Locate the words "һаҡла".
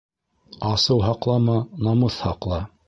2.29-2.65